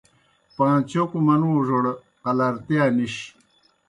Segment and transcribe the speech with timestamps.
[0.55, 1.85] پاں چوکوْ منُوڙوْڑ
[2.23, 3.15] قلارتِیا نِش۔